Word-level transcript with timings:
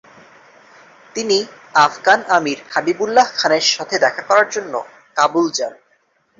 তিনি 1.15 1.37
আফগান 1.85 2.19
আমির 2.29 2.59
হাবিবউল্লাহ 2.69 3.27
খানের 3.37 3.65
সাথে 3.71 3.95
দেখা 3.99 4.21
করার 4.21 4.47
জন্য 4.49 4.73
কাবুল 5.17 5.45
যান। 5.51 5.73